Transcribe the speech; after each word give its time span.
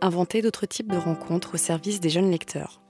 inventer 0.00 0.42
d'autres 0.42 0.66
types 0.66 0.90
de 0.90 0.96
rencontres 0.96 1.54
au 1.54 1.56
service 1.56 2.00
des 2.00 2.10
jeunes 2.10 2.30
lecteurs. 2.30 2.80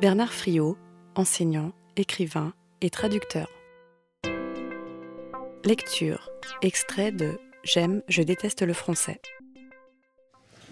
Bernard 0.00 0.32
Friot, 0.32 0.76
enseignant, 1.14 1.72
écrivain 1.96 2.52
et 2.80 2.90
traducteur. 2.90 3.48
Lecture, 5.64 6.30
extrait 6.62 7.12
de 7.12 7.38
J'aime, 7.64 8.02
je 8.08 8.22
déteste 8.22 8.62
le 8.62 8.72
français. 8.72 9.20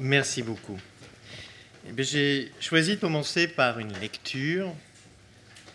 Merci 0.01 0.43
beaucoup. 0.43 0.79
Eh 1.87 2.03
j'ai 2.03 2.51
choisi 2.59 2.97
de 2.97 3.01
commencer 3.01 3.47
par 3.47 3.79
une 3.79 3.93
lecture, 4.01 4.73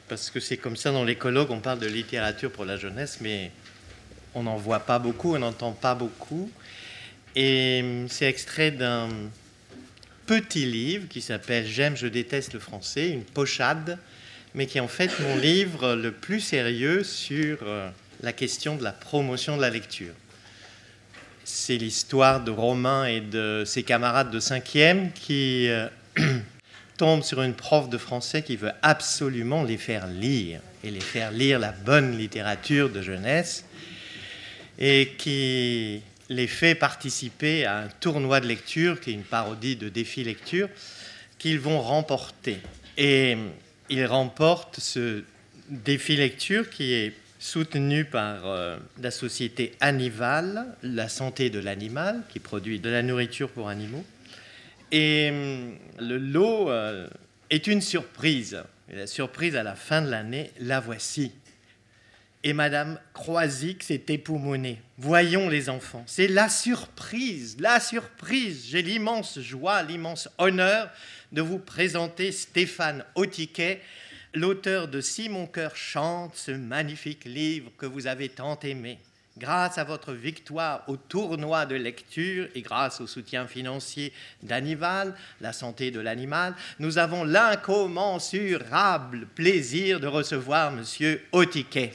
parce 0.09 0.29
que 0.29 0.41
c'est 0.41 0.57
comme 0.57 0.75
ça 0.75 0.91
dans 0.91 1.05
l'écologue, 1.05 1.51
on 1.51 1.61
parle 1.61 1.79
de 1.79 1.87
littérature 1.87 2.51
pour 2.51 2.65
la 2.65 2.75
jeunesse, 2.75 3.19
mais 3.21 3.51
on 4.33 4.43
n'en 4.43 4.57
voit 4.57 4.81
pas 4.81 4.99
beaucoup, 4.99 5.35
on 5.35 5.39
n'entend 5.39 5.71
pas 5.71 5.95
beaucoup. 5.95 6.51
Et 7.35 7.83
c'est 8.07 8.27
extrait 8.27 8.71
d'un 8.71 9.09
petit 10.25 10.65
livre 10.65 11.07
qui 11.09 11.21
s'appelle 11.21 11.67
J'aime, 11.67 11.97
je 11.97 12.07
déteste 12.07 12.53
le 12.53 12.59
français, 12.59 13.09
une 13.09 13.23
pochade, 13.23 13.97
mais 14.53 14.67
qui 14.67 14.77
est 14.77 14.81
en 14.81 14.87
fait 14.87 15.11
mon 15.19 15.35
livre 15.37 15.95
le 15.95 16.11
plus 16.11 16.39
sérieux 16.39 17.03
sur 17.03 17.57
euh, 17.63 17.89
la 18.21 18.31
question 18.31 18.75
de 18.75 18.83
la 18.83 18.93
promotion 18.93 19.57
de 19.57 19.61
la 19.61 19.69
lecture. 19.69 20.13
C'est 21.43 21.77
l'histoire 21.77 22.43
de 22.43 22.51
Romain 22.51 23.05
et 23.05 23.19
de 23.19 23.63
ses 23.65 23.83
camarades 23.83 24.31
de 24.31 24.39
5e 24.39 25.11
qui 25.11 25.67
euh, 25.67 25.87
tombent 26.97 27.23
sur 27.23 27.41
une 27.41 27.53
prof 27.53 27.89
de 27.89 27.97
français 27.97 28.43
qui 28.43 28.55
veut 28.55 28.71
absolument 28.81 29.63
les 29.63 29.77
faire 29.77 30.07
lire, 30.07 30.61
et 30.85 30.89
les 30.89 31.01
faire 31.01 31.31
lire 31.31 31.59
la 31.59 31.73
bonne 31.73 32.17
littérature 32.17 32.89
de 32.89 33.01
jeunesse, 33.01 33.65
et 34.79 35.13
qui 35.17 36.01
les 36.29 36.47
fait 36.47 36.75
participer 36.75 37.65
à 37.65 37.79
un 37.79 37.87
tournoi 37.87 38.39
de 38.39 38.47
lecture, 38.47 38.99
qui 38.99 39.11
est 39.11 39.13
une 39.13 39.23
parodie 39.23 39.75
de 39.75 39.89
défi 39.89 40.23
lecture, 40.23 40.69
qu'ils 41.37 41.59
vont 41.59 41.81
remporter. 41.81 42.57
Et 42.97 43.37
ils 43.89 44.05
remportent 44.05 44.79
ce 44.79 45.23
défi 45.69 46.15
lecture 46.15 46.69
qui 46.69 46.93
est 46.93 47.13
soutenu 47.39 48.05
par 48.05 48.47
euh, 48.47 48.77
la 49.01 49.11
société 49.11 49.73
Anival, 49.79 50.65
la 50.81 51.09
santé 51.09 51.49
de 51.49 51.59
l'animal, 51.59 52.23
qui 52.29 52.39
produit 52.39 52.79
de 52.79 52.89
la 52.89 53.03
nourriture 53.03 53.49
pour 53.49 53.69
animaux. 53.69 54.03
Et 54.91 55.29
hum, 55.29 55.75
le 55.99 56.17
lot 56.17 56.69
euh, 56.69 57.07
est 57.49 57.67
une 57.67 57.81
surprise. 57.81 58.63
La 58.91 59.07
surprise 59.07 59.55
à 59.55 59.63
la 59.63 59.75
fin 59.75 60.01
de 60.01 60.09
l'année, 60.09 60.51
la 60.59 60.79
voici 60.79 61.31
et 62.45 62.53
Madame 62.53 62.97
Croisic 63.11 63.83
s'est 63.83 64.05
époumonée. 64.09 64.79
Voyons 64.99 65.49
les 65.49 65.67
enfants, 65.67 66.03
c'est 66.05 66.27
la 66.27 66.47
surprise, 66.47 67.57
la 67.59 67.79
surprise. 67.79 68.67
J'ai 68.69 68.83
l'immense 68.83 69.39
joie, 69.39 69.81
l'immense 69.81 70.29
honneur 70.37 70.91
de 71.31 71.41
vous 71.41 71.57
présenter 71.57 72.31
Stéphane 72.31 73.03
Autiquet, 73.15 73.81
l'auteur 74.35 74.87
de 74.87 75.01
Si 75.01 75.27
mon 75.27 75.47
cœur 75.47 75.75
chante, 75.75 76.35
ce 76.35 76.51
magnifique 76.51 77.25
livre 77.25 77.71
que 77.79 77.87
vous 77.87 78.05
avez 78.05 78.29
tant 78.29 78.59
aimé. 78.59 78.99
Grâce 79.39 79.79
à 79.79 79.83
votre 79.83 80.13
victoire 80.13 80.83
au 80.87 80.97
tournoi 80.97 81.65
de 81.65 81.75
lecture 81.75 82.47
et 82.53 82.61
grâce 82.61 83.01
au 83.01 83.07
soutien 83.07 83.47
financier 83.47 84.13
d'Anival, 84.43 85.15
la 85.41 85.51
santé 85.51 85.89
de 85.89 85.99
l'animal, 85.99 86.53
nous 86.77 86.99
avons 86.99 87.23
l'incommensurable 87.23 89.25
plaisir 89.33 89.99
de 89.99 90.07
recevoir 90.07 90.71
Monsieur 90.71 91.25
Autiquet. 91.31 91.91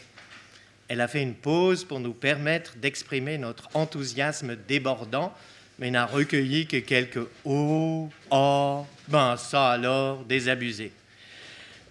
Elle 0.91 1.01
a 1.01 1.07
fait 1.07 1.23
une 1.23 1.37
pause 1.37 1.85
pour 1.85 2.01
nous 2.01 2.13
permettre 2.13 2.75
d'exprimer 2.77 3.39
notre 3.39 3.69
enthousiasme 3.75 4.57
débordant, 4.67 5.33
mais 5.79 5.89
n'a 5.89 6.05
recueilli 6.05 6.67
que 6.67 6.79
quelques 6.79 7.29
oh, 7.45 8.09
oh, 8.33 8.87
ben 9.07 9.37
ça 9.37 9.69
alors, 9.71 10.25
désabusé. 10.25 10.91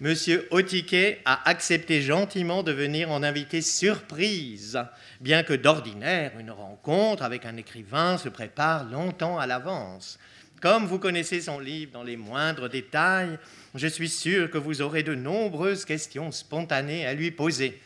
Monsieur 0.02 0.46
Otiquet 0.50 1.18
a 1.24 1.48
accepté 1.48 2.02
gentiment 2.02 2.62
de 2.62 2.72
venir 2.72 3.10
en 3.10 3.22
invité 3.22 3.62
surprise, 3.62 4.78
bien 5.22 5.44
que 5.44 5.54
d'ordinaire, 5.54 6.32
une 6.38 6.50
rencontre 6.50 7.22
avec 7.22 7.46
un 7.46 7.56
écrivain 7.56 8.18
se 8.18 8.28
prépare 8.28 8.84
longtemps 8.84 9.38
à 9.38 9.46
l'avance. 9.46 10.18
Comme 10.60 10.84
vous 10.84 10.98
connaissez 10.98 11.40
son 11.40 11.58
livre 11.58 11.92
dans 11.92 12.02
les 12.02 12.18
moindres 12.18 12.68
détails, 12.68 13.38
je 13.74 13.86
suis 13.86 14.10
sûr 14.10 14.50
que 14.50 14.58
vous 14.58 14.82
aurez 14.82 15.02
de 15.02 15.14
nombreuses 15.14 15.86
questions 15.86 16.30
spontanées 16.32 17.06
à 17.06 17.14
lui 17.14 17.30
poser. 17.30 17.80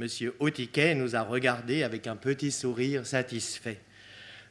Monsieur 0.00 0.34
Autiquet 0.38 0.94
nous 0.94 1.14
a 1.14 1.20
regardés 1.20 1.82
avec 1.82 2.06
un 2.06 2.16
petit 2.16 2.50
sourire 2.50 3.04
satisfait. 3.04 3.78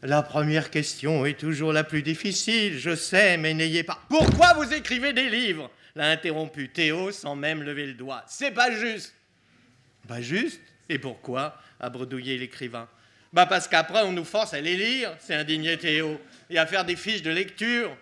La 0.04 0.22
première 0.22 0.70
question 0.70 1.26
est 1.26 1.40
toujours 1.40 1.74
la 1.74 1.84
plus 1.84 2.04
difficile, 2.04 2.78
je 2.78 2.96
sais, 2.96 3.36
mais 3.36 3.56
n'ayez 3.56 3.82
pas. 3.82 4.00
Pourquoi 4.10 4.54
vous 4.54 4.72
écrivez 4.72 5.12
des 5.12 5.28
livres? 5.28 5.72
l'a 5.96 6.12
interrompu 6.12 6.70
Théo 6.70 7.12
sans 7.12 7.36
même 7.36 7.64
lever 7.64 7.88
le 7.88 7.96
doigt. 7.96 8.24
C'est 8.28 8.52
pas 8.52 8.70
juste. 8.70 9.16
Pas 10.08 10.22
juste? 10.22 10.62
Et 10.88 11.00
pourquoi? 11.00 11.60
a 11.80 11.90
bredouillé 11.90 12.38
l'écrivain. 12.38 12.88
Bah 13.34 13.48
parce 13.48 13.68
qu'après 13.68 14.04
on 14.04 14.12
nous 14.12 14.26
force 14.26 14.54
à 14.54 14.62
les 14.62 14.76
lire, 14.76 15.16
c'est 15.18 15.34
indigné 15.34 15.80
Théo, 15.80 16.22
et 16.52 16.60
à 16.60 16.68
faire 16.68 16.86
des 16.86 16.96
fiches 16.96 17.24
de 17.24 17.32
lecture. 17.32 17.98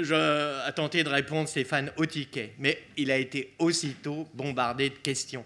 Je 0.00 0.14
a 0.14 0.70
tenté 0.70 1.02
de 1.02 1.08
répondre 1.08 1.48
Stéphane 1.48 1.90
Autiquet, 1.96 2.54
mais 2.60 2.80
il 2.96 3.10
a 3.10 3.16
été 3.16 3.54
aussitôt 3.58 4.28
bombardé 4.34 4.90
de 4.90 4.98
questions. 4.98 5.44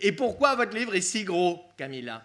Et 0.00 0.12
pourquoi 0.12 0.54
votre 0.56 0.76
livre 0.76 0.94
est 0.94 1.00
si 1.00 1.24
gros, 1.24 1.64
Camilla? 1.76 2.24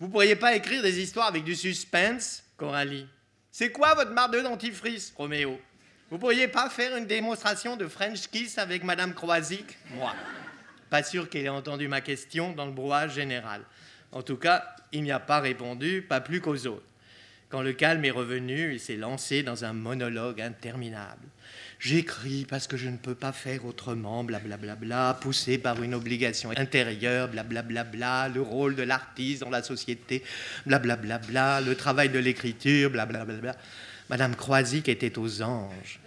Vous 0.00 0.08
pourriez 0.08 0.36
pas 0.36 0.54
écrire 0.54 0.82
des 0.82 1.00
histoires 1.00 1.28
avec 1.28 1.44
du 1.44 1.54
suspense, 1.54 2.42
Coralie? 2.56 3.06
C'est 3.50 3.70
quoi 3.70 3.94
votre 3.94 4.12
marde 4.12 4.34
de 4.34 4.40
dentifrice, 4.40 5.12
Roméo? 5.16 5.60
Vous 6.10 6.18
pourriez 6.18 6.48
pas 6.48 6.68
faire 6.68 6.96
une 6.96 7.06
démonstration 7.06 7.76
de 7.76 7.86
French 7.86 8.28
kiss 8.28 8.58
avec 8.58 8.84
Madame 8.84 9.14
Croisic? 9.14 9.78
Moi. 9.94 10.12
Pas 10.90 11.02
sûr 11.02 11.28
qu'elle 11.28 11.46
ait 11.46 11.48
entendu 11.48 11.88
ma 11.88 12.00
question 12.00 12.52
dans 12.52 12.66
le 12.66 12.72
brouhaha 12.72 13.08
général. 13.08 13.62
En 14.10 14.22
tout 14.22 14.36
cas, 14.36 14.76
il 14.92 15.02
n'y 15.02 15.12
a 15.12 15.20
pas 15.20 15.40
répondu, 15.40 16.02
pas 16.02 16.20
plus 16.20 16.40
qu'aux 16.40 16.66
autres. 16.66 16.84
Quand 17.52 17.60
le 17.60 17.74
calme 17.74 18.02
est 18.06 18.10
revenu, 18.10 18.72
il 18.72 18.80
s'est 18.80 18.96
lancé 18.96 19.42
dans 19.42 19.66
un 19.66 19.74
monologue 19.74 20.40
interminable. 20.40 21.20
J'écris 21.78 22.46
parce 22.48 22.66
que 22.66 22.78
je 22.78 22.88
ne 22.88 22.96
peux 22.96 23.14
pas 23.14 23.32
faire 23.32 23.66
autrement, 23.66 24.24
blablabla, 24.24 24.74
bla, 24.74 24.86
bla, 24.86 25.18
poussé 25.20 25.58
par 25.58 25.82
une 25.82 25.92
obligation 25.92 26.50
intérieure, 26.56 27.28
blablabla, 27.28 27.84
bla, 27.84 28.30
le 28.30 28.40
rôle 28.40 28.74
de 28.74 28.82
l'artiste 28.82 29.42
dans 29.42 29.50
la 29.50 29.62
société, 29.62 30.22
blablabla, 30.64 31.18
bla, 31.18 31.60
le 31.60 31.74
travail 31.74 32.08
de 32.08 32.18
l'écriture, 32.18 32.88
blablabla. 32.88 33.54
Madame 34.08 34.34
Croisic 34.34 34.88
était 34.88 35.18
aux 35.18 35.42
anges. 35.42 36.00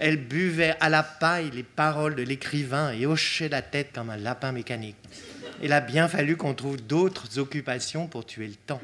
Elle 0.00 0.16
buvait 0.16 0.74
à 0.80 0.88
la 0.88 1.04
paille 1.04 1.52
les 1.52 1.62
paroles 1.62 2.16
de 2.16 2.24
l'écrivain 2.24 2.90
et 2.90 3.06
hochait 3.06 3.48
la 3.48 3.62
tête 3.62 3.90
comme 3.94 4.10
un 4.10 4.16
lapin 4.16 4.50
mécanique. 4.50 4.96
Il 5.62 5.72
a 5.72 5.80
bien 5.80 6.08
fallu 6.08 6.36
qu'on 6.36 6.54
trouve 6.54 6.82
d'autres 6.82 7.38
occupations 7.38 8.08
pour 8.08 8.26
tuer 8.26 8.48
le 8.48 8.56
temps. 8.56 8.82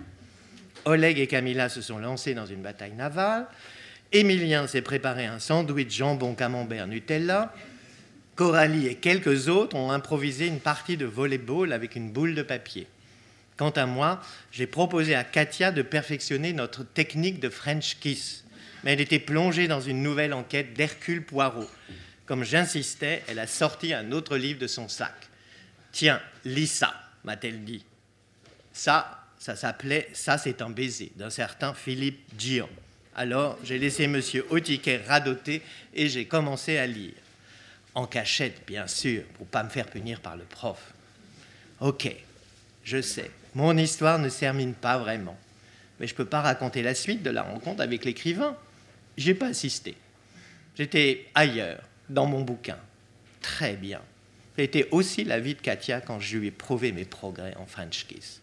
Oleg 0.85 1.19
et 1.19 1.27
Camilla 1.27 1.69
se 1.69 1.83
sont 1.83 1.99
lancés 1.99 2.35
dans 2.35 2.47
une 2.47 2.63
bataille 2.63 2.93
navale. 2.93 3.47
Émilien 4.13 4.67
s'est 4.67 4.83
préparé 4.83 5.27
un 5.27 5.39
sandwich 5.39 5.97
jambon 5.97 6.35
camembert 6.35 6.87
Nutella. 6.87 7.53
Coralie 8.37 8.87
et 8.87 8.97
quelques 8.97 9.49
autres 9.49 9.77
ont 9.77 9.91
improvisé 9.91 10.47
une 10.47 10.61
partie 10.61 10.97
de 10.97 11.07
volleyball 11.07 11.73
avec 11.73 11.97
une 11.97 12.11
boule 12.11 12.35
de 12.35 12.43
papier. 12.43 12.87
Quant 13.57 13.71
à 13.71 13.87
moi, 13.87 14.21
j'ai 14.51 14.67
proposé 14.67 15.15
à 15.15 15.25
Katia 15.25 15.71
de 15.71 15.83
perfectionner 15.83 16.53
notre 16.53 16.85
technique 16.85 17.41
de 17.41 17.49
French 17.49 17.99
kiss. 18.01 18.45
Mais 18.83 18.93
elle 18.93 19.01
était 19.01 19.19
plongée 19.21 19.69
dans 19.69 19.81
une 19.81 20.03
nouvelle 20.03 20.35
enquête 20.35 20.75
d'Hercule 20.75 21.25
Poirot. 21.25 21.71
Comme 22.27 22.45
j'insistais, 22.45 23.23
elle 23.29 23.39
a 23.39 23.47
sorti 23.47 23.95
un 23.95 24.13
autre 24.13 24.37
livre 24.37 24.59
de 24.59 24.67
son 24.67 24.89
sac. 24.89 25.15
Tiens, 25.93 26.21
lis 26.45 26.67
ça, 26.67 26.95
m'a-t-elle 27.23 27.65
dit. 27.65 27.85
Ça, 28.73 29.24
ça 29.45 29.57
s'appelait 29.57 30.09
Ça, 30.15 30.39
c'est 30.39 30.63
un 30.63 30.71
baiser, 30.71 31.13
d'un 31.17 31.29
certain 31.29 31.75
Philippe 31.75 32.19
Dion. 32.33 32.67
Alors 33.15 33.59
j'ai 33.63 33.79
laissé 33.79 34.05
M. 34.05 34.19
Autiquet 34.49 35.03
radoter 35.07 35.61
et 35.93 36.09
j'ai 36.09 36.25
commencé 36.25 36.79
à 36.79 36.87
lire. 36.87 37.13
En 37.95 38.07
cachette, 38.07 38.63
bien 38.67 38.87
sûr, 38.87 39.23
pour 39.35 39.47
pas 39.47 39.63
me 39.63 39.69
faire 39.69 39.87
punir 39.87 40.21
par 40.21 40.39
le 40.39 40.45
prof. 40.45 40.95
Ok, 41.81 42.11
je 42.85 43.03
sais, 43.03 43.31
mon 43.55 43.77
histoire 43.77 44.19
ne 44.19 44.31
termine 44.31 44.73
pas 44.73 44.97
vraiment. 44.97 45.37
Mais 46.01 46.07
je 46.07 46.15
peux 46.15 46.25
pas 46.25 46.41
raconter 46.41 46.81
la 46.81 46.95
suite 46.95 47.23
de 47.23 47.29
la 47.29 47.43
rencontre 47.43 47.83
avec 47.83 48.07
l'écrivain. 48.07 48.57
J'ai 49.19 49.35
pas 49.35 49.49
assisté. 49.49 49.95
J'étais 50.75 51.27
ailleurs, 51.35 51.83
dans 52.09 52.25
mon 52.25 52.41
bouquin. 52.41 52.79
Très 53.43 53.77
bien. 53.77 54.01
C'était 54.57 54.89
aussi 54.91 55.23
la 55.23 55.39
vie 55.39 55.55
de 55.55 55.61
Katia 55.61 56.01
quand 56.01 56.19
je 56.19 56.39
lui 56.39 56.47
ai 56.47 56.51
prouvé 56.51 56.93
mes 56.93 57.05
progrès 57.05 57.55
en 57.59 57.67
French 57.67 58.07
Kiss. 58.07 58.41